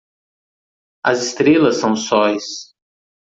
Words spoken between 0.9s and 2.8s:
As estrelas são sóis.